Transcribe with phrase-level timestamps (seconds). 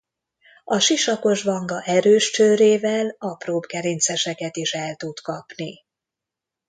[0.63, 5.85] A sisakos vanga erős csőrével apróbb gerinceseket is el tud kapni.